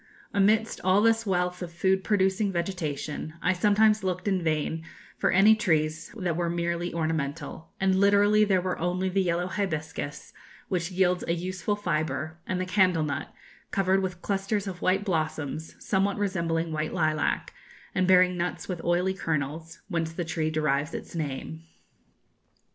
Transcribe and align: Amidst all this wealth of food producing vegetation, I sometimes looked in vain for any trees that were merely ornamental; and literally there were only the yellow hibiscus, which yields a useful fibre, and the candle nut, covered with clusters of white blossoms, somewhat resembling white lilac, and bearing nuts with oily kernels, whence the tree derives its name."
Amidst 0.33 0.81
all 0.83 1.03
this 1.03 1.27
wealth 1.27 1.61
of 1.61 1.71
food 1.71 2.03
producing 2.03 2.51
vegetation, 2.51 3.35
I 3.39 3.53
sometimes 3.53 4.03
looked 4.03 4.27
in 4.27 4.41
vain 4.43 4.83
for 5.19 5.29
any 5.29 5.53
trees 5.53 6.11
that 6.17 6.35
were 6.35 6.49
merely 6.49 6.91
ornamental; 6.91 7.69
and 7.79 7.93
literally 7.93 8.43
there 8.43 8.61
were 8.63 8.79
only 8.79 9.09
the 9.09 9.21
yellow 9.21 9.45
hibiscus, 9.45 10.33
which 10.69 10.89
yields 10.89 11.23
a 11.27 11.35
useful 11.35 11.75
fibre, 11.75 12.39
and 12.47 12.59
the 12.59 12.65
candle 12.65 13.03
nut, 13.03 13.31
covered 13.69 14.01
with 14.01 14.23
clusters 14.23 14.65
of 14.65 14.81
white 14.81 15.05
blossoms, 15.05 15.75
somewhat 15.77 16.17
resembling 16.17 16.71
white 16.71 16.95
lilac, 16.95 17.53
and 17.93 18.07
bearing 18.07 18.35
nuts 18.35 18.67
with 18.67 18.83
oily 18.83 19.13
kernels, 19.13 19.81
whence 19.87 20.13
the 20.13 20.25
tree 20.25 20.49
derives 20.49 20.95
its 20.95 21.13
name." 21.13 21.61